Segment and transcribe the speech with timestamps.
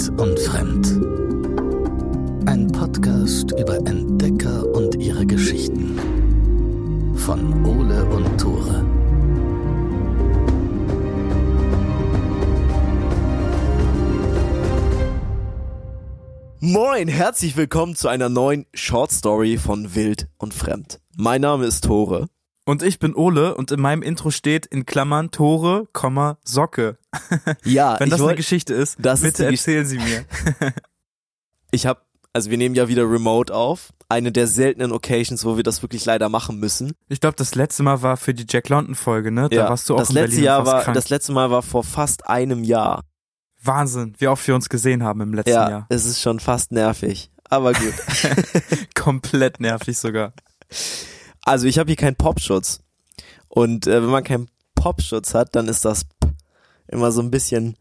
[0.00, 0.86] Wild und Fremd.
[2.48, 5.98] Ein Podcast über Entdecker und ihre Geschichten.
[7.16, 8.82] Von Ole und Tore.
[16.60, 21.00] Moin, herzlich willkommen zu einer neuen Short Story von Wild und Fremd.
[21.16, 22.28] Mein Name ist Tore.
[22.70, 26.98] Und ich bin Ole und in meinem Intro steht in Klammern Tore, Komma, Socke.
[27.64, 30.24] Ja, Wenn das ich eine wollt- Geschichte ist, Das ist bitte die erzählen Sie mir.
[31.72, 32.00] ich habe,
[32.32, 33.92] also wir nehmen ja wieder Remote auf.
[34.08, 36.92] Eine der seltenen Occasions, wo wir das wirklich leider machen müssen.
[37.08, 39.48] Ich glaube, das letzte Mal war für die Jack London Folge, ne?
[39.48, 40.94] Da warst du auch das in letzte Berlin Jahr war, krank.
[40.94, 43.02] das letzte Mal war vor fast einem Jahr.
[43.62, 45.86] Wahnsinn, wie oft wir uns gesehen haben im letzten Ja, Jahr.
[45.88, 47.32] es ist schon fast nervig.
[47.48, 47.94] Aber gut.
[48.94, 50.32] Komplett nervig sogar.
[51.44, 52.80] Also ich habe hier keinen Popschutz.
[53.48, 56.28] Und äh, wenn man keinen Popschutz hat, dann ist das P
[56.88, 57.76] immer so ein bisschen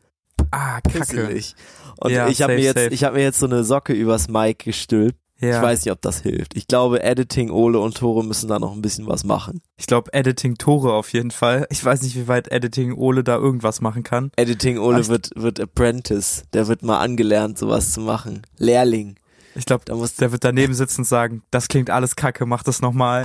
[0.51, 0.99] Ah, Kacke.
[0.99, 1.55] pisselig.
[1.97, 2.93] Und Ja, ich habe mir jetzt, safe.
[2.93, 5.17] ich habe mir jetzt so eine Socke übers Mic gestülpt.
[5.41, 5.57] Ja.
[5.57, 6.55] Ich weiß nicht, ob das hilft.
[6.57, 9.61] Ich glaube, Editing, Ole und Tore müssen da noch ein bisschen was machen.
[9.77, 11.65] Ich glaube, Editing Tore auf jeden Fall.
[11.69, 14.31] Ich weiß nicht, wie weit Editing Ole da irgendwas machen kann.
[14.35, 16.43] Editing, Ole Ach, wird, wird Apprentice.
[16.53, 18.41] Der wird mal angelernt, sowas zu machen.
[18.57, 19.15] Lehrling.
[19.59, 23.23] Ich glaube, der wird daneben sitzen und sagen, das klingt alles kacke, mach das nochmal.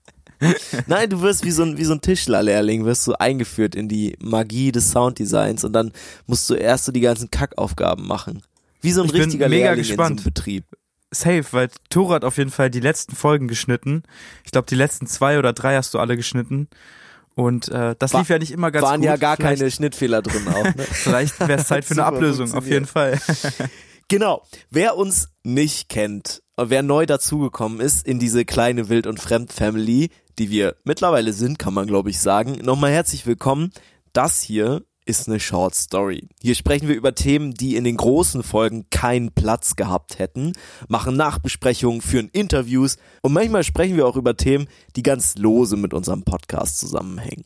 [0.86, 4.16] nein, du wirst wie so ein, wie so ein Tischlerlehrling, wirst du eingeführt in die
[4.20, 5.92] Magie des Sounddesigns und dann
[6.26, 8.42] musst du erst so die ganzen Kackaufgaben machen.
[8.80, 10.20] Wie so ein Ich bin richtiger mega Lehrling in so gespannt.
[10.20, 10.64] einem Betrieb.
[11.12, 14.04] Safe, weil Tore hat auf jeden Fall die letzten Folgen geschnitten.
[14.44, 16.68] Ich glaube, die letzten zwei oder drei hast du alle geschnitten.
[17.34, 19.06] Und äh, das War- lief ja nicht immer ganz Waren gut.
[19.06, 20.64] ja gar vielleicht, keine Schnittfehler drin auch.
[20.64, 20.74] Ne?
[20.90, 23.18] Vielleicht wäre es Zeit für eine Ablösung, auf jeden Fall.
[24.10, 24.42] Genau.
[24.70, 30.50] Wer uns nicht kennt, wer neu dazugekommen ist in diese kleine Wild- und Fremd-Family, die
[30.50, 33.70] wir mittlerweile sind, kann man glaube ich sagen, nochmal herzlich willkommen.
[34.12, 36.28] Das hier ist eine Short Story.
[36.42, 40.54] Hier sprechen wir über Themen, die in den großen Folgen keinen Platz gehabt hätten,
[40.88, 44.66] machen Nachbesprechungen, führen Interviews und manchmal sprechen wir auch über Themen,
[44.96, 47.44] die ganz lose mit unserem Podcast zusammenhängen.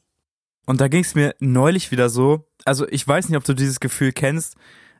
[0.64, 2.48] Und da ging es mir neulich wieder so.
[2.64, 4.56] Also ich weiß nicht, ob du dieses Gefühl kennst,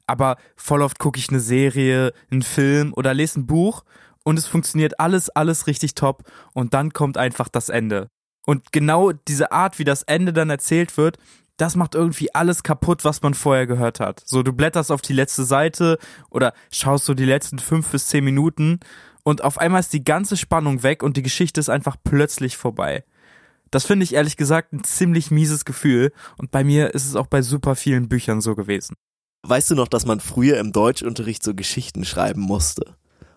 [0.06, 3.84] aber voll oft gucke ich eine Serie, einen Film oder lese ein Buch
[4.24, 8.08] und es funktioniert alles, alles richtig top und dann kommt einfach das Ende.
[8.46, 11.18] Und genau diese Art, wie das Ende dann erzählt wird,
[11.56, 14.22] das macht irgendwie alles kaputt, was man vorher gehört hat.
[14.24, 15.98] So, du blätterst auf die letzte Seite
[16.30, 18.80] oder schaust so die letzten fünf bis zehn Minuten
[19.22, 23.04] und auf einmal ist die ganze Spannung weg und die Geschichte ist einfach plötzlich vorbei.
[23.70, 27.26] Das finde ich ehrlich gesagt ein ziemlich mieses Gefühl und bei mir ist es auch
[27.26, 28.94] bei super vielen Büchern so gewesen.
[29.46, 32.94] Weißt du noch, dass man früher im Deutschunterricht so Geschichten schreiben musste?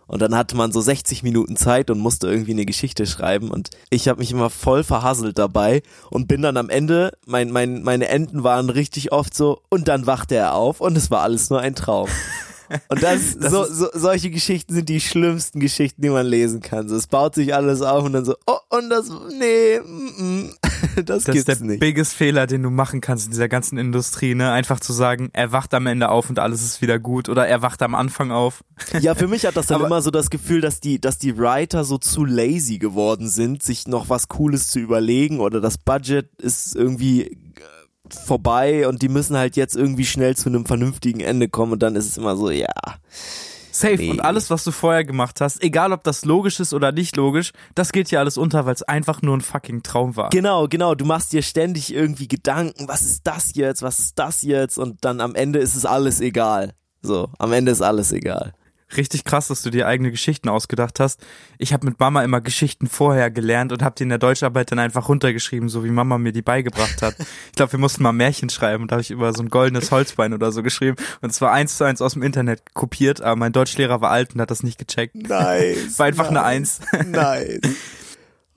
[0.07, 3.51] Und dann hatte man so 60 Minuten Zeit und musste irgendwie eine Geschichte schreiben.
[3.51, 7.83] Und ich habe mich immer voll verhasselt dabei und bin dann am Ende, mein, mein,
[7.83, 11.49] meine Enden waren richtig oft so, und dann wachte er auf und es war alles
[11.49, 12.07] nur ein Traum.
[12.89, 16.89] Und das, Das so, so, solche Geschichten sind die schlimmsten Geschichten, die man lesen kann.
[16.89, 19.09] So, es baut sich alles auf und dann so, oh, und das,
[19.39, 20.49] nee, mm, mm,
[21.05, 21.79] das, Das ist der nicht.
[21.79, 24.51] biggest Fehler, den du machen kannst in dieser ganzen Industrie, ne?
[24.51, 27.61] Einfach zu sagen, er wacht am Ende auf und alles ist wieder gut oder er
[27.61, 28.63] wacht am Anfang auf.
[29.01, 31.37] Ja, für mich hat das dann Aber- immer so das Gefühl, dass die, dass die
[31.37, 36.29] Writer so zu lazy geworden sind, sich noch was Cooles zu überlegen oder das Budget
[36.41, 37.37] ist irgendwie äh,
[38.25, 41.95] vorbei und die müssen halt jetzt irgendwie schnell zu einem vernünftigen Ende kommen und dann
[41.95, 42.67] ist es immer so, ja.
[43.79, 43.97] Safe.
[43.97, 44.11] Nee.
[44.11, 47.51] Und alles, was du vorher gemacht hast, egal ob das logisch ist oder nicht logisch,
[47.75, 50.29] das geht hier alles unter, weil es einfach nur ein fucking Traum war.
[50.29, 54.41] Genau, genau, du machst dir ständig irgendwie Gedanken, was ist das jetzt, was ist das
[54.41, 56.73] jetzt und dann am Ende ist es alles egal.
[57.01, 58.53] So, am Ende ist alles egal.
[58.95, 61.19] Richtig krass, dass du dir eigene Geschichten ausgedacht hast.
[61.57, 64.79] Ich habe mit Mama immer Geschichten vorher gelernt und habe die in der Deutscharbeit dann
[64.79, 67.15] einfach runtergeschrieben, so wie Mama mir die beigebracht hat.
[67.19, 69.91] Ich glaube, wir mussten mal Märchen schreiben und da habe ich über so ein goldenes
[69.91, 70.95] Holzbein oder so geschrieben.
[71.21, 74.33] Und es war eins zu eins aus dem Internet kopiert, aber mein Deutschlehrer war alt
[74.35, 75.15] und hat das nicht gecheckt.
[75.15, 75.99] Nice.
[75.99, 76.79] War einfach eine nice.
[76.91, 77.07] Eins.
[77.07, 77.59] Nice.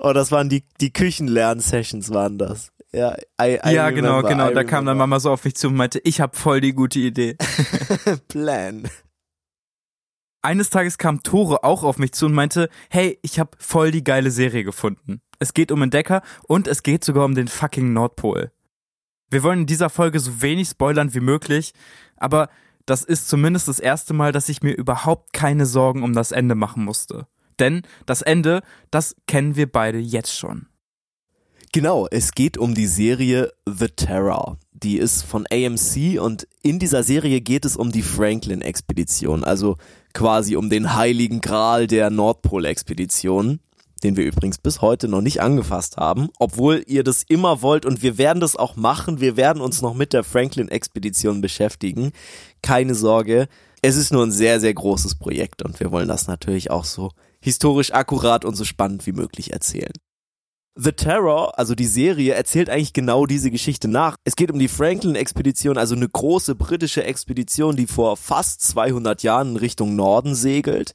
[0.02, 2.72] Oh, das waren die, die Küchenlern-Sessions waren das.
[2.91, 4.50] Ja, I, I ja, genau, remember, genau.
[4.50, 4.97] I Da kam dann.
[4.97, 7.36] Mama so auf mich zu und meinte, ich habe voll die gute Idee.
[8.28, 8.88] Plan.
[10.42, 14.04] Eines Tages kam Tore auch auf mich zu und meinte, hey, ich habe voll die
[14.04, 15.21] geile Serie gefunden.
[15.39, 18.51] Es geht um Entdecker und es geht sogar um den fucking Nordpol.
[19.31, 21.72] Wir wollen in dieser Folge so wenig spoilern wie möglich,
[22.16, 22.48] aber
[22.87, 26.54] das ist zumindest das erste Mal, dass ich mir überhaupt keine Sorgen um das Ende
[26.54, 27.27] machen musste.
[27.59, 30.66] Denn das Ende, das kennen wir beide jetzt schon.
[31.72, 34.59] Genau, es geht um die Serie The Terror.
[34.72, 39.77] Die ist von AMC und in dieser Serie geht es um die Franklin-Expedition, also
[40.12, 43.60] quasi um den heiligen Gral der Nordpol-Expedition,
[44.03, 48.03] den wir übrigens bis heute noch nicht angefasst haben, obwohl ihr das immer wollt und
[48.03, 49.21] wir werden das auch machen.
[49.21, 52.12] Wir werden uns noch mit der Franklin-Expedition beschäftigen.
[52.62, 53.48] Keine Sorge,
[53.83, 57.12] Es ist nur ein sehr, sehr großes Projekt und wir wollen das natürlich auch so
[57.41, 59.92] historisch akkurat und so spannend wie möglich erzählen.
[60.77, 64.17] The Terror, also die Serie, erzählt eigentlich genau diese Geschichte nach.
[64.25, 69.51] Es geht um die Franklin-Expedition, also eine große britische Expedition, die vor fast 200 Jahren
[69.51, 70.95] in Richtung Norden segelt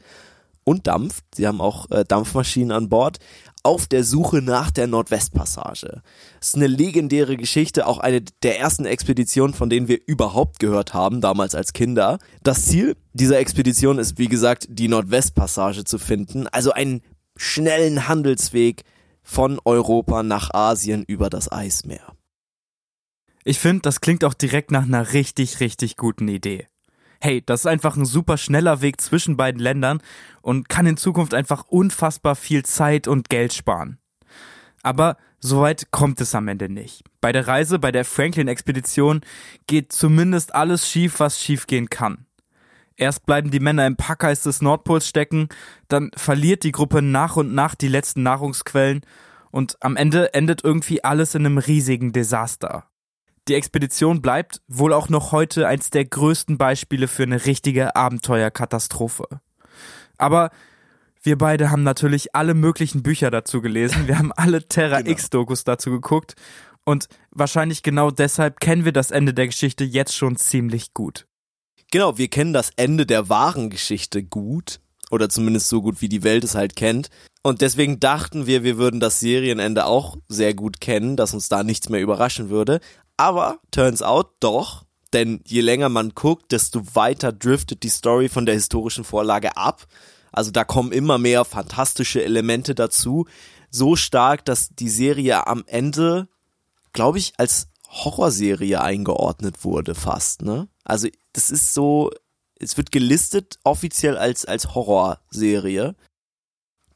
[0.63, 1.23] und dampft.
[1.35, 3.19] Sie haben auch äh, Dampfmaschinen an Bord
[3.63, 6.01] auf der Suche nach der Nordwestpassage.
[6.39, 10.93] Das ist eine legendäre Geschichte, auch eine der ersten Expeditionen, von denen wir überhaupt gehört
[10.93, 12.19] haben, damals als Kinder.
[12.43, 17.01] Das Ziel dieser Expedition ist, wie gesagt, die Nordwestpassage zu finden, also einen
[17.37, 18.83] schnellen Handelsweg
[19.25, 22.15] von Europa nach Asien über das Eismeer.
[23.43, 26.67] Ich finde, das klingt auch direkt nach einer richtig, richtig guten Idee.
[27.19, 30.01] Hey, das ist einfach ein super schneller Weg zwischen beiden Ländern
[30.41, 33.97] und kann in Zukunft einfach unfassbar viel Zeit und Geld sparen.
[34.83, 37.03] Aber soweit kommt es am Ende nicht.
[37.21, 39.21] Bei der Reise, bei der Franklin-Expedition
[39.65, 42.27] geht zumindest alles schief, was schiefgehen kann.
[42.97, 45.49] Erst bleiben die Männer im Packeis des Nordpols stecken,
[45.87, 49.01] dann verliert die Gruppe nach und nach die letzten Nahrungsquellen
[49.51, 52.85] und am Ende endet irgendwie alles in einem riesigen Desaster.
[53.47, 59.27] Die Expedition bleibt wohl auch noch heute eins der größten Beispiele für eine richtige Abenteuerkatastrophe.
[60.17, 60.49] Aber
[61.21, 65.11] wir beide haben natürlich alle möglichen Bücher dazu gelesen, wir haben alle Terra genau.
[65.11, 66.35] X-Dokus dazu geguckt
[66.85, 71.27] und wahrscheinlich genau deshalb kennen wir das Ende der Geschichte jetzt schon ziemlich gut.
[71.91, 74.79] Genau, wir kennen das Ende der wahren Geschichte gut.
[75.11, 77.09] Oder zumindest so gut, wie die Welt es halt kennt.
[77.43, 81.63] Und deswegen dachten wir, wir würden das Serienende auch sehr gut kennen, dass uns da
[81.63, 82.79] nichts mehr überraschen würde.
[83.17, 84.83] Aber turns out doch,
[85.13, 89.85] denn je länger man guckt, desto weiter driftet die Story von der historischen Vorlage ab.
[90.31, 93.25] Also da kommen immer mehr fantastische Elemente dazu.
[93.69, 96.27] So stark, dass die Serie am Ende,
[96.93, 100.67] glaube ich, als Horrorserie eingeordnet wurde fast, ne?
[100.83, 102.11] Also das ist so,
[102.59, 105.95] es wird gelistet offiziell als, als Horrorserie.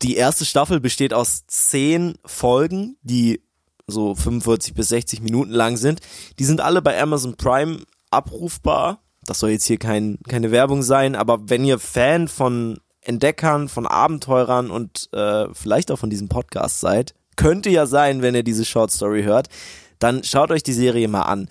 [0.01, 3.41] Die erste Staffel besteht aus zehn Folgen, die
[3.87, 5.99] so 45 bis 60 Minuten lang sind.
[6.37, 9.01] Die sind alle bei Amazon Prime abrufbar.
[9.25, 13.87] Das soll jetzt hier kein, keine Werbung sein, aber wenn ihr Fan von Entdeckern, von
[13.87, 18.65] Abenteurern und äh, vielleicht auch von diesem Podcast seid, könnte ja sein, wenn ihr diese
[18.65, 19.47] Short Story hört,
[19.99, 21.49] dann schaut euch die Serie mal an.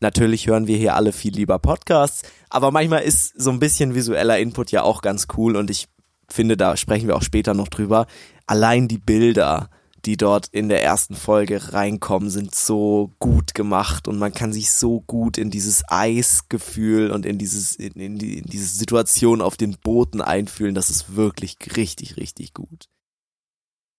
[0.00, 4.38] Natürlich hören wir hier alle viel lieber Podcasts, aber manchmal ist so ein bisschen visueller
[4.38, 5.88] Input ja auch ganz cool und ich
[6.28, 8.06] finde, da sprechen wir auch später noch drüber.
[8.46, 9.70] Allein die Bilder,
[10.04, 14.70] die dort in der ersten Folge reinkommen, sind so gut gemacht und man kann sich
[14.70, 19.56] so gut in dieses Eisgefühl und in dieses in, in, die, in diese Situation auf
[19.56, 20.74] den Booten einfühlen.
[20.74, 22.88] Das ist wirklich richtig, richtig gut.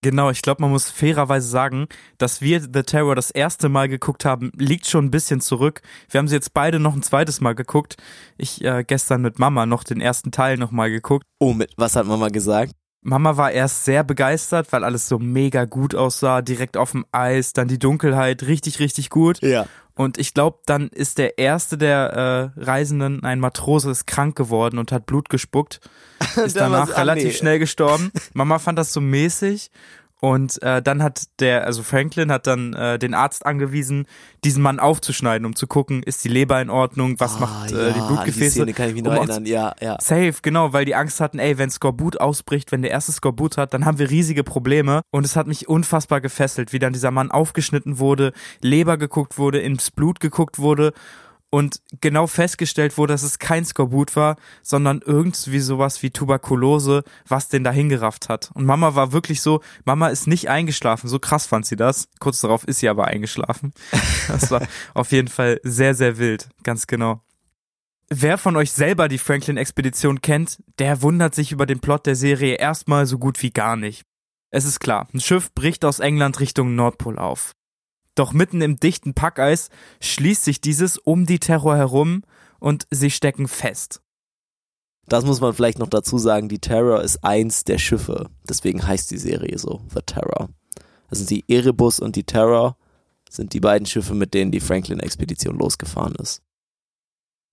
[0.02, 1.86] Genau, ich glaube, man muss fairerweise sagen,
[2.16, 5.82] dass wir The Terror das erste Mal geguckt haben, liegt schon ein bisschen zurück.
[6.08, 7.96] Wir haben sie jetzt beide noch ein zweites Mal geguckt.
[8.38, 11.24] Ich äh, gestern mit Mama noch den ersten Teil nochmal geguckt.
[11.38, 12.72] Oh, mit was hat Mama gesagt?
[13.02, 17.54] Mama war erst sehr begeistert, weil alles so mega gut aussah, direkt auf dem Eis,
[17.54, 19.40] dann die Dunkelheit, richtig, richtig gut.
[19.40, 19.66] Ja.
[20.00, 24.78] Und ich glaube, dann ist der erste der äh, Reisenden, ein Matrose, ist krank geworden
[24.78, 25.78] und hat Blut gespuckt.
[26.36, 28.10] Ist danach relativ schnell gestorben.
[28.32, 29.70] Mama fand das so mäßig
[30.20, 34.06] und äh, dann hat der, also Franklin hat dann äh, den Arzt angewiesen,
[34.44, 37.88] diesen Mann aufzuschneiden, um zu gucken, ist die Leber in Ordnung, was ah, macht äh,
[37.88, 38.66] ja, die Blutgefäße.
[38.66, 39.96] Die kann ich mich noch um erinnern, ja, ja.
[40.00, 43.72] Safe, genau, weil die Angst hatten, ey, wenn Skorbut ausbricht, wenn der erste Skorbut hat,
[43.74, 45.02] dann haben wir riesige Probleme.
[45.10, 49.58] Und es hat mich unfassbar gefesselt, wie dann dieser Mann aufgeschnitten wurde, Leber geguckt wurde,
[49.60, 50.92] ins Blut geguckt wurde
[51.50, 57.48] und genau festgestellt wurde, dass es kein Skorbut war, sondern irgendwie sowas wie Tuberkulose, was
[57.48, 58.50] den da hingerafft hat.
[58.54, 62.08] Und Mama war wirklich so, Mama ist nicht eingeschlafen, so krass fand sie das.
[62.20, 63.72] Kurz darauf ist sie aber eingeschlafen.
[64.28, 64.62] Das war
[64.94, 67.20] auf jeden Fall sehr, sehr wild, ganz genau.
[68.08, 72.54] Wer von euch selber die Franklin-Expedition kennt, der wundert sich über den Plot der Serie
[72.54, 74.04] erstmal so gut wie gar nicht.
[74.50, 77.54] Es ist klar, ein Schiff bricht aus England Richtung Nordpol auf.
[78.20, 79.70] Doch mitten im dichten Packeis
[80.02, 82.22] schließt sich dieses um die Terror herum
[82.58, 84.02] und sie stecken fest.
[85.08, 88.28] Das muss man vielleicht noch dazu sagen, die Terror ist eins der Schiffe.
[88.46, 90.50] Deswegen heißt die Serie so, The Terror.
[91.08, 92.76] Das sind die Erebus und die Terror,
[93.30, 96.42] sind die beiden Schiffe, mit denen die Franklin-Expedition losgefahren ist.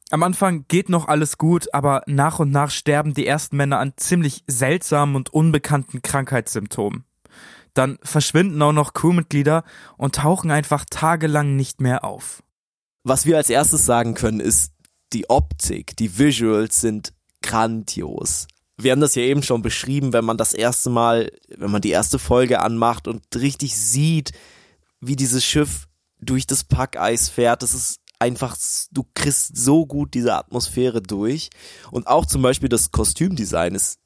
[0.09, 3.93] Am Anfang geht noch alles gut, aber nach und nach sterben die ersten Männer an
[3.95, 7.05] ziemlich seltsamen und unbekannten Krankheitssymptomen.
[7.77, 9.63] Dann verschwinden auch noch Crewmitglieder
[9.97, 12.41] und tauchen einfach tagelang nicht mehr auf.
[13.03, 14.73] Was wir als erstes sagen können, ist,
[15.13, 18.47] die Optik, die Visuals sind grandios.
[18.77, 21.91] Wir haben das ja eben schon beschrieben, wenn man das erste Mal, wenn man die
[21.91, 24.31] erste Folge anmacht und richtig sieht,
[24.99, 25.87] wie dieses Schiff
[26.19, 27.61] durch das Packeis fährt.
[27.61, 28.57] Das ist einfach,
[28.91, 31.49] du kriegst so gut diese Atmosphäre durch.
[31.91, 33.99] Und auch zum Beispiel das Kostümdesign ist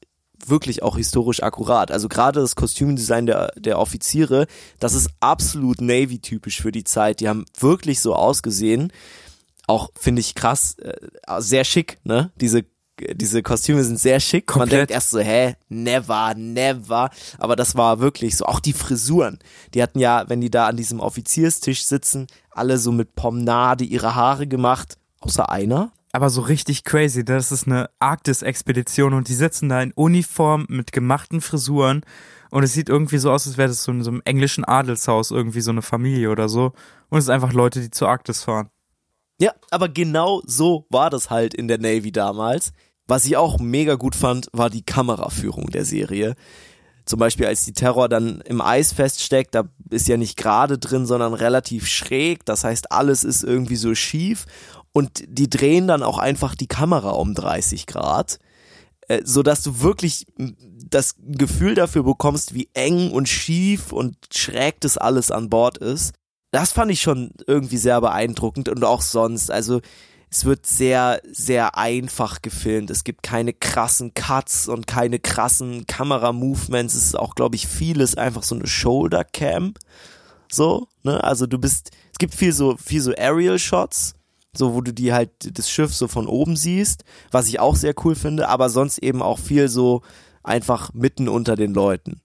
[0.49, 1.91] wirklich auch historisch akkurat.
[1.91, 4.47] Also gerade das Kostümdesign der, der Offiziere,
[4.79, 7.19] das ist absolut Navy-typisch für die Zeit.
[7.19, 8.91] Die haben wirklich so ausgesehen.
[9.67, 10.93] Auch finde ich krass, äh,
[11.39, 12.31] sehr schick, ne?
[12.35, 12.65] Diese
[13.13, 14.47] diese Kostüme sind sehr schick.
[14.47, 14.69] Komplett.
[14.69, 17.09] Man denkt erst so, hä, never, never.
[17.39, 18.45] Aber das war wirklich so.
[18.45, 19.39] Auch die Frisuren.
[19.73, 24.15] Die hatten ja, wenn die da an diesem Offizierstisch sitzen, alle so mit Pomnade ihre
[24.15, 24.97] Haare gemacht.
[25.19, 27.23] Außer einer aber so richtig crazy.
[27.23, 32.03] Das ist eine Arktis-Expedition und die sitzen da in Uniform mit gemachten Frisuren
[32.51, 35.31] und es sieht irgendwie so aus, als wäre das so in so einem englischen Adelshaus
[35.31, 36.73] irgendwie so eine Familie oder so.
[37.09, 38.69] Und es sind einfach Leute, die zur Arktis fahren.
[39.39, 42.73] Ja, aber genau so war das halt in der Navy damals.
[43.07, 46.35] Was ich auch mega gut fand, war die Kameraführung der Serie.
[47.05, 51.05] Zum Beispiel, als die Terror dann im Eis feststeckt, da ist ja nicht gerade drin,
[51.05, 52.45] sondern relativ schräg.
[52.45, 54.45] Das heißt, alles ist irgendwie so schief
[54.93, 58.39] und die drehen dann auch einfach die Kamera um 30 Grad,
[59.07, 60.27] äh, so dass du wirklich
[60.89, 66.13] das Gefühl dafür bekommst, wie eng und schief und schräg das alles an Bord ist.
[66.51, 69.49] Das fand ich schon irgendwie sehr beeindruckend und auch sonst.
[69.49, 69.79] Also
[70.29, 72.89] es wird sehr, sehr einfach gefilmt.
[72.89, 76.93] Es gibt keine krassen Cuts und keine krassen Kameramovements.
[76.93, 79.73] Es ist auch, glaube ich, vieles einfach so eine Shoulder-Cam.
[80.51, 81.23] So, ne?
[81.23, 84.15] Also du bist, es gibt viel so, viel so Aerial-Shots
[84.55, 87.93] so wo du die halt das Schiff so von oben siehst, was ich auch sehr
[88.03, 90.01] cool finde, aber sonst eben auch viel so
[90.43, 92.21] einfach mitten unter den Leuten.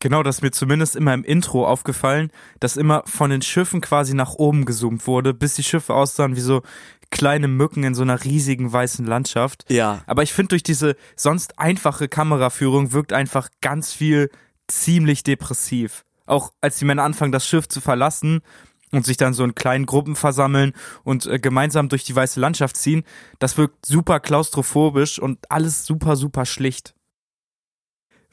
[0.00, 4.14] Genau, das ist mir zumindest immer im Intro aufgefallen, dass immer von den Schiffen quasi
[4.14, 6.62] nach oben gezoomt wurde, bis die Schiffe aussahen wie so
[7.10, 9.64] kleine Mücken in so einer riesigen weißen Landschaft.
[9.68, 10.02] Ja.
[10.06, 14.30] Aber ich finde, durch diese sonst einfache Kameraführung wirkt einfach ganz viel
[14.68, 16.04] ziemlich depressiv.
[16.26, 18.42] Auch als die Männer anfangen, das Schiff zu verlassen
[18.92, 20.72] und sich dann so in kleinen Gruppen versammeln
[21.04, 23.04] und äh, gemeinsam durch die weiße Landschaft ziehen,
[23.38, 26.94] das wirkt super klaustrophobisch und alles super, super schlicht.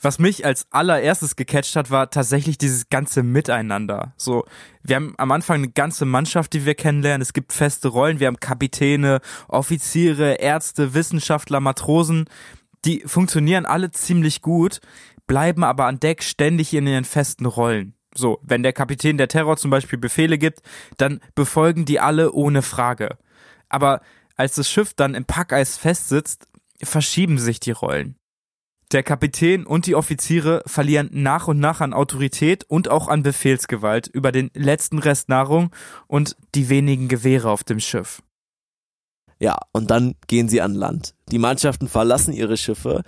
[0.01, 4.13] Was mich als allererstes gecatcht hat, war tatsächlich dieses ganze Miteinander.
[4.17, 4.45] So,
[4.83, 7.21] wir haben am Anfang eine ganze Mannschaft, die wir kennenlernen.
[7.21, 8.19] Es gibt feste Rollen.
[8.19, 12.25] Wir haben Kapitäne, Offiziere, Ärzte, Wissenschaftler, Matrosen.
[12.83, 14.79] Die funktionieren alle ziemlich gut,
[15.27, 17.95] bleiben aber an Deck ständig in ihren festen Rollen.
[18.17, 20.62] So, wenn der Kapitän der Terror zum Beispiel Befehle gibt,
[20.98, 23.17] dann befolgen die alle ohne Frage.
[23.69, 24.01] Aber
[24.36, 26.48] als das Schiff dann im Packeis festsitzt,
[26.81, 28.15] verschieben sich die Rollen.
[28.91, 34.07] Der Kapitän und die Offiziere verlieren nach und nach an Autorität und auch an Befehlsgewalt
[34.07, 35.72] über den letzten Rest Nahrung
[36.07, 38.22] und die wenigen Gewehre auf dem Schiff.
[39.39, 41.15] Ja, und dann gehen sie an Land.
[41.31, 43.03] Die Mannschaften verlassen ihre Schiffe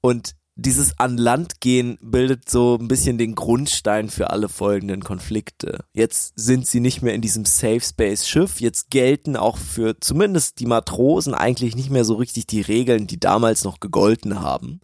[0.00, 5.84] und dieses an Land gehen bildet so ein bisschen den Grundstein für alle folgenden Konflikte.
[5.92, 10.58] Jetzt sind sie nicht mehr in diesem Safe Space Schiff, jetzt gelten auch für zumindest
[10.58, 14.80] die Matrosen eigentlich nicht mehr so richtig die Regeln, die damals noch gegolten haben.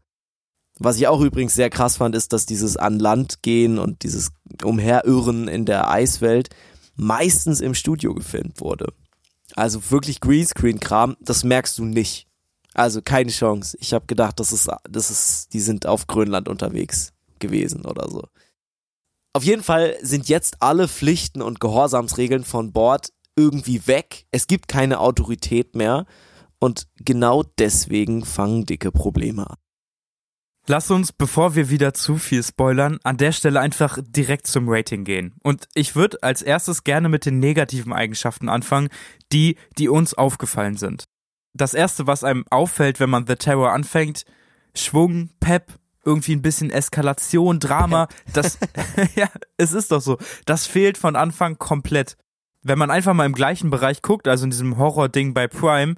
[0.78, 4.30] Was ich auch übrigens sehr krass fand, ist, dass dieses an Land gehen und dieses
[4.62, 6.50] Umherirren in der Eiswelt
[6.96, 8.92] meistens im Studio gefilmt wurde.
[9.54, 12.26] Also wirklich Greenscreen-Kram, das merkst du nicht.
[12.74, 13.76] Also keine Chance.
[13.80, 18.24] Ich habe gedacht, das ist, das ist, die sind auf Grönland unterwegs gewesen oder so.
[19.34, 24.26] Auf jeden Fall sind jetzt alle Pflichten und Gehorsamsregeln von Bord irgendwie weg.
[24.30, 26.06] Es gibt keine Autorität mehr.
[26.58, 29.56] Und genau deswegen fangen dicke Probleme an.
[30.68, 35.02] Lass uns, bevor wir wieder zu viel spoilern, an der Stelle einfach direkt zum Rating
[35.02, 35.34] gehen.
[35.42, 38.90] Und ich würde als erstes gerne mit den negativen Eigenschaften anfangen,
[39.32, 41.08] die, die uns aufgefallen sind
[41.54, 44.24] das erste, was einem auffällt, wenn man The Terror anfängt,
[44.74, 45.72] Schwung, Pep,
[46.04, 48.58] irgendwie ein bisschen Eskalation, Drama, das,
[49.14, 50.18] ja, es ist doch so.
[50.46, 52.16] Das fehlt von Anfang komplett.
[52.62, 55.96] Wenn man einfach mal im gleichen Bereich guckt, also in diesem Horror-Ding bei Prime,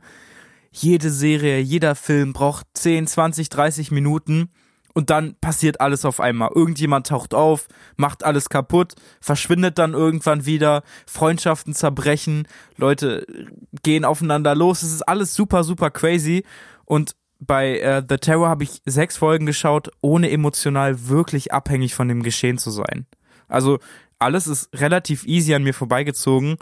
[0.71, 4.51] jede Serie, jeder Film braucht 10, 20, 30 Minuten
[4.95, 6.51] und dann passiert alles auf einmal.
[6.55, 12.47] Irgendjemand taucht auf, macht alles kaputt, verschwindet dann irgendwann wieder, Freundschaften zerbrechen,
[12.77, 13.27] Leute
[13.83, 14.83] gehen aufeinander los.
[14.83, 16.45] Es ist alles super, super crazy.
[16.85, 22.09] Und bei äh, The Terror habe ich sechs Folgen geschaut, ohne emotional wirklich abhängig von
[22.09, 23.07] dem Geschehen zu sein.
[23.49, 23.81] Also
[24.19, 26.57] alles ist relativ easy an mir vorbeigezogen.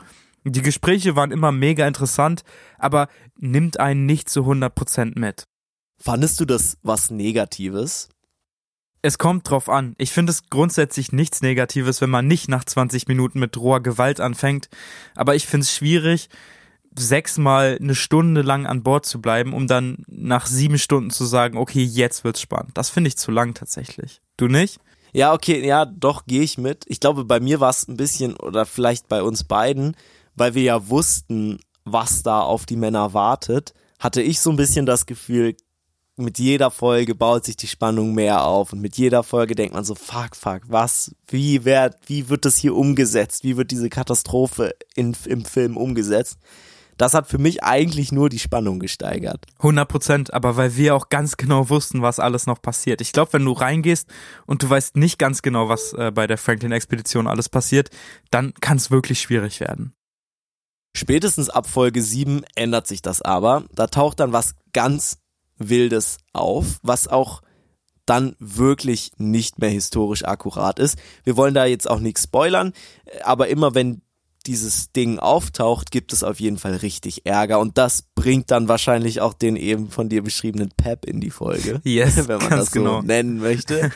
[0.45, 2.43] Die Gespräche waren immer mega interessant,
[2.79, 3.09] aber
[3.39, 5.45] nimmt einen nicht zu 100% mit.
[5.99, 8.09] Fandest du das was Negatives?
[9.05, 9.97] Es kommt drauf an.
[9.99, 14.21] Ich finde es grundsätzlich nichts Negatives, wenn man nicht nach 20 Minuten mit roher Gewalt
[14.21, 14.69] anfängt.
[15.17, 16.29] Aber ich finde es schwierig,
[16.95, 21.59] sechsmal eine Stunde lang an Bord zu bleiben, um dann nach sieben Stunden zu sagen,
[21.59, 22.73] okay, jetzt wird's spannend.
[22.75, 24.21] Das finde ich zu lang tatsächlich.
[24.37, 24.79] Du nicht?
[25.13, 26.85] Ja, okay, ja, doch, gehe ich mit.
[26.87, 29.97] Ich glaube, bei mir war es ein bisschen, oder vielleicht bei uns beiden,
[30.37, 34.87] weil wir ja wussten, was da auf die Männer wartet, hatte ich so ein bisschen
[34.87, 35.57] das Gefühl,
[36.23, 39.85] mit jeder Folge baut sich die Spannung mehr auf und mit jeder Folge denkt man
[39.85, 43.45] so, fuck, fuck, was, wie wird, wie wird das hier umgesetzt?
[43.45, 46.38] Wie wird diese Katastrophe in, im Film umgesetzt?
[46.99, 49.47] Das hat für mich eigentlich nur die Spannung gesteigert.
[49.59, 53.00] 100 Prozent, aber weil wir auch ganz genau wussten, was alles noch passiert.
[53.00, 54.09] Ich glaube, wenn du reingehst
[54.47, 57.91] und du weißt nicht ganz genau, was äh, bei der Franklin-Expedition alles passiert,
[58.31, 59.95] dann kann es wirklich schwierig werden.
[60.95, 63.64] Spätestens ab Folge 7 ändert sich das aber.
[63.75, 65.22] Da taucht dann was ganz
[65.69, 67.42] Wildes auf, was auch
[68.07, 70.99] dann wirklich nicht mehr historisch akkurat ist.
[71.25, 72.73] Wir wollen da jetzt auch nichts spoilern,
[73.23, 74.02] aber immer wenn
[74.47, 79.21] dieses Ding auftaucht, gibt es auf jeden Fall richtig Ärger und das bringt dann wahrscheinlich
[79.21, 82.81] auch den eben von dir beschriebenen Pep in die Folge, yes, wenn man das so
[82.81, 83.02] genau.
[83.02, 83.92] nennen möchte.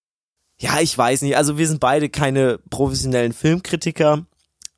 [0.58, 4.24] ja, ich weiß nicht, also wir sind beide keine professionellen Filmkritiker,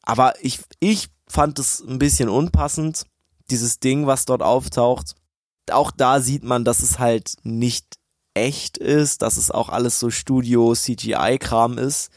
[0.03, 3.05] aber ich ich fand es ein bisschen unpassend,
[3.51, 5.15] dieses Ding, was dort auftaucht
[5.73, 7.97] auch da sieht man, dass es halt nicht
[8.35, 12.11] echt ist, dass es auch alles so Studio CGI-Kram ist.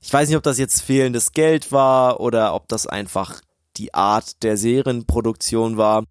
[0.00, 3.40] Ich weiß nicht, ob das jetzt fehlendes Geld war oder ob das einfach
[3.76, 6.04] die Art der Serienproduktion war.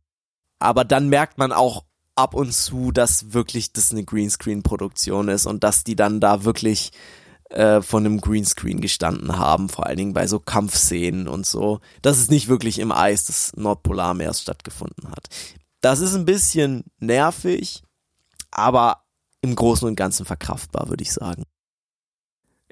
[0.59, 1.83] Aber dann merkt man auch
[2.15, 6.91] ab und zu, dass wirklich das eine Greenscreen-Produktion ist und dass die dann da wirklich
[7.49, 12.17] äh, von einem Greenscreen gestanden haben, vor allen Dingen bei so Kampfszenen und so, dass
[12.17, 15.27] es nicht wirklich im Eis des Nordpolarmeers stattgefunden hat.
[15.81, 17.83] Das ist ein bisschen nervig,
[18.51, 19.03] aber
[19.41, 21.43] im Großen und Ganzen verkraftbar, würde ich sagen.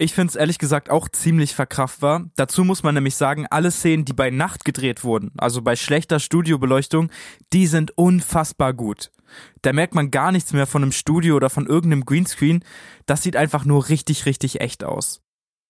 [0.01, 2.29] Ich finde es ehrlich gesagt auch ziemlich verkraftbar.
[2.37, 6.21] Dazu muss man nämlich sagen, alle Szenen, die bei Nacht gedreht wurden, also bei schlechter
[6.21, 7.11] Studiobeleuchtung,
[7.51, 9.11] die sind unfassbar gut.
[9.61, 12.63] Da merkt man gar nichts mehr von einem Studio oder von irgendeinem Greenscreen.
[13.07, 15.21] Das sieht einfach nur richtig, richtig echt aus.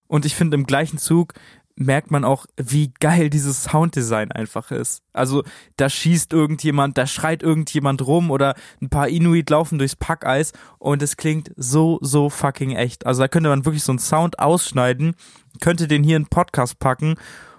[0.06, 1.34] Und ich finde im gleichen Zug
[1.76, 5.02] merkt man auch, wie geil dieses Sounddesign einfach ist.
[5.12, 5.42] Also
[5.76, 11.02] da schießt irgendjemand, da schreit irgendjemand rum oder ein paar Inuit laufen durchs Packeis und
[11.02, 13.06] es klingt so, so fucking echt.
[13.06, 15.14] Also da könnte man wirklich so einen Sound ausschneiden,
[15.60, 17.14] könnte den hier in Podcast packen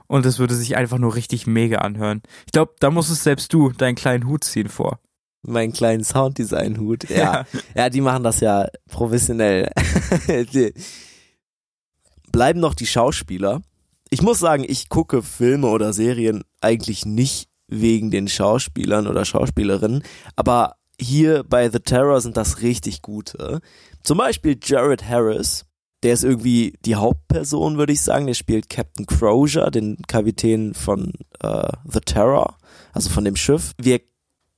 [0.07, 2.21] und es würde sich einfach nur richtig mega anhören.
[2.45, 4.99] Ich glaube, da musstest selbst du deinen kleinen Hut ziehen vor.
[5.43, 7.17] Meinen kleinen Sounddesign-Hut, ja.
[7.17, 7.45] ja.
[7.73, 9.71] Ja, die machen das ja professionell.
[12.31, 13.61] Bleiben noch die Schauspieler
[14.11, 20.03] ich muss sagen, ich gucke Filme oder Serien eigentlich nicht wegen den Schauspielern oder Schauspielerinnen,
[20.35, 23.61] aber hier bei The Terror sind das richtig gute.
[24.03, 25.65] Zum Beispiel Jared Harris,
[26.03, 28.27] der ist irgendwie die Hauptperson, würde ich sagen.
[28.27, 32.57] Der spielt Captain Crozier, den Kapitän von äh, The Terror,
[32.91, 33.71] also von dem Schiff.
[33.77, 34.01] Wir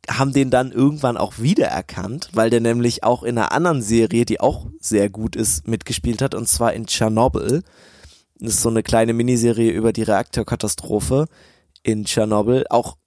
[0.09, 4.39] haben den dann irgendwann auch wiedererkannt, weil der nämlich auch in einer anderen Serie, die
[4.39, 7.63] auch sehr gut ist, mitgespielt hat, und zwar in Chernobyl.
[8.47, 11.27] Ist so eine kleine Miniserie über die Reaktorkatastrophe
[11.81, 12.65] in Tschernobyl.
[12.69, 12.97] Auch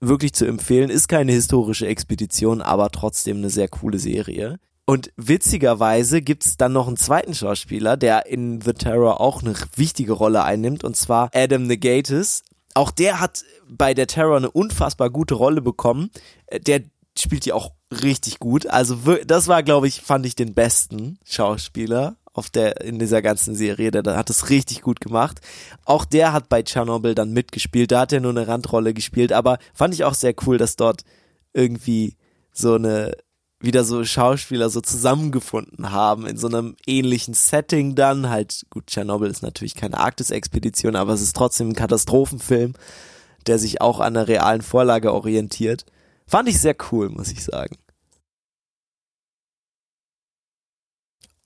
[0.00, 0.90] wirklich zu empfehlen.
[0.90, 4.58] Ist keine historische Expedition, aber trotzdem eine sehr coole Serie.
[4.86, 10.12] Und witzigerweise gibt's dann noch einen zweiten Schauspieler, der in The Terror auch eine wichtige
[10.12, 12.42] Rolle einnimmt, und zwar Adam Negatis.
[12.72, 16.10] Auch der hat bei der Terror eine unfassbar gute Rolle bekommen.
[16.66, 16.82] Der
[17.18, 18.66] spielt die auch richtig gut.
[18.66, 23.54] Also das war, glaube ich, fand ich den besten Schauspieler auf der, in dieser ganzen
[23.54, 25.40] Serie, der, der hat es richtig gut gemacht.
[25.84, 29.58] Auch der hat bei Tschernobyl dann mitgespielt, da hat er nur eine Randrolle gespielt, aber
[29.74, 31.02] fand ich auch sehr cool, dass dort
[31.52, 32.16] irgendwie
[32.52, 33.12] so eine,
[33.60, 39.30] wieder so Schauspieler so zusammengefunden haben in so einem ähnlichen Setting dann, halt, gut, Tschernobyl
[39.30, 42.74] ist natürlich keine Arktis-Expedition, aber es ist trotzdem ein Katastrophenfilm,
[43.46, 45.84] der sich auch an der realen Vorlage orientiert.
[46.26, 47.76] Fand ich sehr cool, muss ich sagen.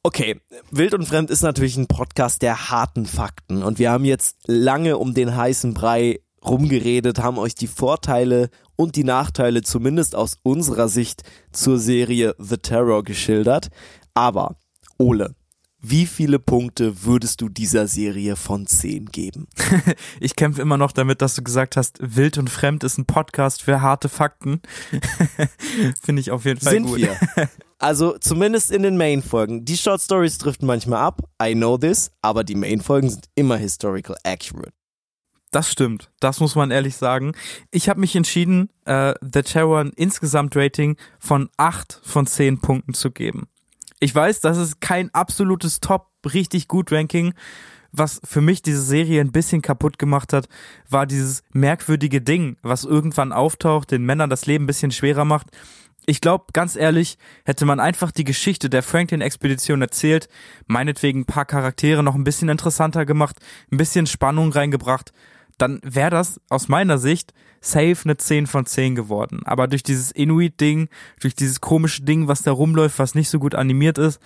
[0.05, 0.41] Okay,
[0.73, 4.99] Wild und Fremd ist natürlich ein Podcast der harten Fakten und wir haben jetzt lange
[4.99, 10.89] um den heißen Brei rumgeredet, haben euch die Vorteile und die Nachteile zumindest aus unserer
[10.89, 13.69] Sicht zur Serie The Terror geschildert.
[14.13, 14.57] Aber,
[14.99, 15.37] Ole,
[15.81, 19.47] wie viele Punkte würdest du dieser Serie von 10 geben?
[20.21, 23.63] ich kämpfe immer noch damit, dass du gesagt hast, Wild und Fremd ist ein Podcast
[23.63, 24.63] für harte Fakten.
[26.03, 26.99] Finde ich auf jeden Fall Sind gut.
[26.99, 27.17] wir.
[27.83, 29.65] Also zumindest in den Main-Folgen.
[29.65, 34.15] Die Short Stories driften manchmal ab, I know this, aber die Main-Folgen sind immer historical
[34.23, 34.73] accurate.
[35.51, 37.33] Das stimmt, das muss man ehrlich sagen.
[37.73, 43.11] Ich habe mich entschieden, äh, The Terror ein Insgesamt-Rating von 8 von 10 Punkten zu
[43.11, 43.49] geben.
[43.99, 47.35] Ich weiß, das ist kein absolutes Top, richtig gut Ranking.
[47.91, 50.49] Was für mich diese Serie ein bisschen kaputt gemacht hat,
[50.89, 55.49] war dieses merkwürdige Ding, was irgendwann auftaucht, den Männern das Leben ein bisschen schwerer macht
[56.07, 60.29] ich glaube, ganz ehrlich, hätte man einfach die Geschichte der Franklin-Expedition erzählt,
[60.67, 63.37] meinetwegen ein paar Charaktere noch ein bisschen interessanter gemacht,
[63.71, 65.13] ein bisschen Spannung reingebracht,
[65.59, 69.43] dann wäre das aus meiner Sicht safe eine 10 von 10 geworden.
[69.45, 70.89] Aber durch dieses Inuit-Ding,
[71.21, 74.21] durch dieses komische Ding, was da rumläuft, was nicht so gut animiert ist,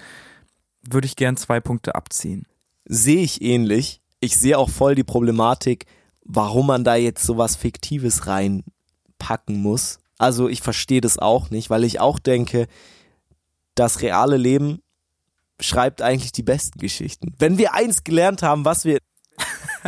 [0.82, 2.46] würde ich gern zwei Punkte abziehen.
[2.86, 4.00] Sehe ich ähnlich.
[4.20, 5.84] Ich sehe auch voll die Problematik,
[6.24, 9.98] warum man da jetzt sowas Fiktives reinpacken muss.
[10.18, 12.66] Also ich verstehe das auch nicht, weil ich auch denke,
[13.74, 14.80] das reale Leben
[15.60, 17.34] schreibt eigentlich die besten Geschichten.
[17.38, 18.98] Wenn wir eins gelernt haben, was wir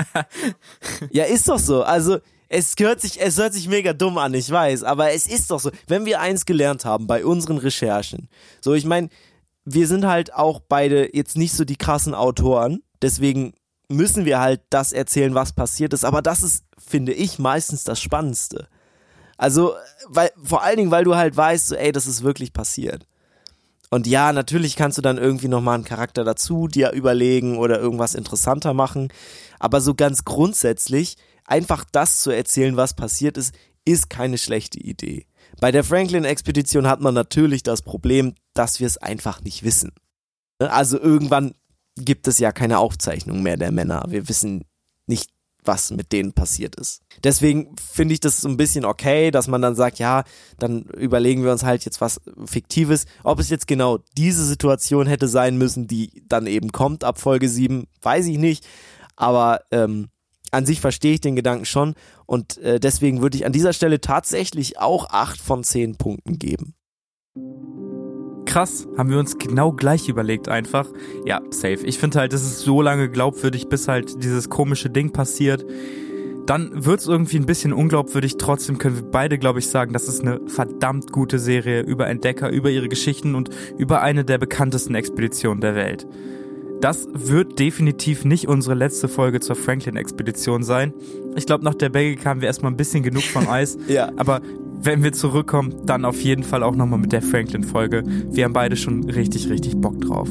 [1.11, 1.83] ja, ist doch so.
[1.83, 5.51] Also, es hört sich, es hört sich mega dumm an, ich weiß, aber es ist
[5.51, 5.71] doch so.
[5.87, 8.29] Wenn wir eins gelernt haben bei unseren Recherchen,
[8.61, 9.09] so, ich meine,
[9.65, 13.53] wir sind halt auch beide jetzt nicht so die krassen Autoren, deswegen
[13.89, 18.01] müssen wir halt das erzählen, was passiert ist, aber das ist, finde ich, meistens das
[18.01, 18.69] Spannendste.
[19.39, 19.75] Also,
[20.09, 23.07] weil, vor allen Dingen, weil du halt weißt, so, ey, das ist wirklich passiert.
[23.91, 28.15] Und ja, natürlich kannst du dann irgendwie nochmal einen Charakter dazu dir überlegen oder irgendwas
[28.15, 29.09] interessanter machen.
[29.59, 33.55] Aber so ganz grundsätzlich, einfach das zu erzählen, was passiert ist,
[33.87, 35.27] ist keine schlechte Idee.
[35.61, 39.93] Bei der Franklin-Expedition hat man natürlich das Problem, dass wir es einfach nicht wissen.
[40.61, 40.71] Ne?
[40.71, 41.55] Also irgendwann
[41.97, 44.05] gibt es ja keine Aufzeichnung mehr der Männer.
[44.09, 44.65] Wir wissen
[45.07, 45.31] nicht,
[45.65, 47.03] was mit denen passiert ist.
[47.25, 50.25] Deswegen finde ich das so ein bisschen okay, dass man dann sagt, ja,
[50.59, 53.07] dann überlegen wir uns halt jetzt was Fiktives.
[53.25, 57.49] Ob es jetzt genau diese Situation hätte sein müssen, die dann eben kommt ab Folge
[57.49, 58.67] 7, weiß ich nicht.
[59.17, 60.09] Aber ähm,
[60.51, 61.95] an sich verstehe ich den Gedanken schon
[62.27, 66.75] und äh, deswegen würde ich an dieser Stelle tatsächlich auch 8 von 10 Punkten geben.
[68.59, 70.89] Krass, haben wir uns genau gleich überlegt einfach.
[71.25, 71.87] Ja, safe.
[71.87, 75.65] Ich finde halt, es ist so lange glaubwürdig, bis halt dieses komische Ding passiert.
[76.45, 78.37] Dann wird's irgendwie ein bisschen unglaubwürdig.
[78.37, 82.51] Trotzdem können wir beide, glaube ich, sagen, das ist eine verdammt gute Serie über Entdecker,
[82.51, 86.09] über ihre Geschichten und über eine der bekanntesten Expeditionen der Welt.
[86.81, 90.95] Das wird definitiv nicht unsere letzte Folge zur Franklin-Expedition sein.
[91.37, 93.79] Ich glaube, nach der Bagel kamen wir erstmal ein bisschen genug von Eis.
[93.87, 94.11] ja.
[94.17, 94.41] Aber
[94.89, 98.05] wenn wir zurückkommen, dann auf jeden Fall auch nochmal mit der Franklin-Folge.
[98.31, 100.31] Wir haben beide schon richtig, richtig Bock drauf.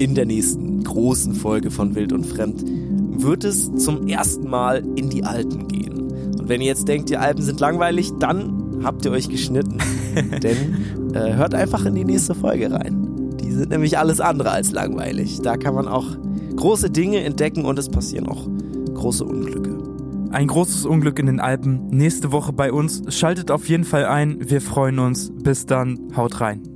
[0.00, 5.08] In der nächsten großen Folge von Wild und Fremd wird es zum ersten Mal in
[5.08, 6.00] die Alpen gehen.
[6.36, 9.78] Und wenn ihr jetzt denkt, die Alpen sind langweilig, dann habt ihr euch geschnitten.
[10.42, 13.36] Denn äh, hört einfach in die nächste Folge rein.
[13.40, 15.42] Die sind nämlich alles andere als langweilig.
[15.42, 16.06] Da kann man auch
[16.56, 18.48] große Dinge entdecken und es passieren auch
[18.94, 19.65] große Unglücke.
[20.36, 23.02] Ein großes Unglück in den Alpen nächste Woche bei uns.
[23.08, 24.50] Schaltet auf jeden Fall ein.
[24.50, 25.32] Wir freuen uns.
[25.34, 26.14] Bis dann.
[26.14, 26.75] Haut rein.